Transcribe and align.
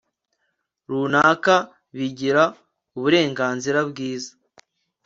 runaka 0.89 1.55
bigira 1.97 2.43
uburenganzira 2.97 3.79
bwiza 3.89 4.31